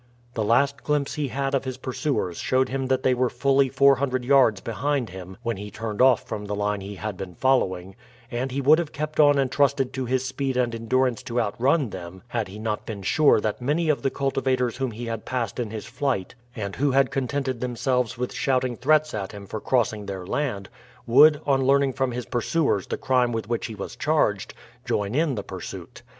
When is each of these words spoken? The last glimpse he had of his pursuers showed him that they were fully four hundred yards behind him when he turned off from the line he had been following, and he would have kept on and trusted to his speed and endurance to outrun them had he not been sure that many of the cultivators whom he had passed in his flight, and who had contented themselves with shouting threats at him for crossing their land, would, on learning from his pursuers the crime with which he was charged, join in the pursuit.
The 0.33 0.43
last 0.43 0.83
glimpse 0.83 1.13
he 1.13 1.27
had 1.27 1.53
of 1.53 1.63
his 1.63 1.77
pursuers 1.77 2.39
showed 2.39 2.69
him 2.69 2.87
that 2.87 3.03
they 3.03 3.13
were 3.13 3.29
fully 3.29 3.69
four 3.69 3.97
hundred 3.97 4.25
yards 4.25 4.59
behind 4.59 5.11
him 5.11 5.37
when 5.43 5.57
he 5.57 5.69
turned 5.69 6.01
off 6.01 6.23
from 6.23 6.45
the 6.45 6.55
line 6.55 6.81
he 6.81 6.95
had 6.95 7.17
been 7.17 7.35
following, 7.35 7.95
and 8.31 8.49
he 8.51 8.61
would 8.61 8.79
have 8.79 8.93
kept 8.93 9.19
on 9.19 9.37
and 9.37 9.51
trusted 9.51 9.93
to 9.93 10.05
his 10.05 10.25
speed 10.25 10.57
and 10.57 10.73
endurance 10.73 11.21
to 11.21 11.39
outrun 11.39 11.91
them 11.91 12.23
had 12.29 12.47
he 12.47 12.57
not 12.57 12.83
been 12.87 13.03
sure 13.03 13.39
that 13.41 13.61
many 13.61 13.89
of 13.89 14.01
the 14.01 14.09
cultivators 14.09 14.77
whom 14.77 14.89
he 14.89 15.05
had 15.05 15.23
passed 15.23 15.59
in 15.59 15.69
his 15.69 15.85
flight, 15.85 16.33
and 16.55 16.77
who 16.77 16.89
had 16.93 17.11
contented 17.11 17.61
themselves 17.61 18.17
with 18.17 18.33
shouting 18.33 18.75
threats 18.75 19.13
at 19.13 19.33
him 19.33 19.45
for 19.45 19.61
crossing 19.61 20.07
their 20.07 20.25
land, 20.25 20.67
would, 21.05 21.39
on 21.45 21.61
learning 21.63 21.93
from 21.93 22.11
his 22.11 22.25
pursuers 22.25 22.87
the 22.87 22.97
crime 22.97 23.31
with 23.31 23.47
which 23.47 23.67
he 23.67 23.75
was 23.75 23.95
charged, 23.95 24.55
join 24.83 25.13
in 25.13 25.35
the 25.35 25.43
pursuit. 25.43 26.01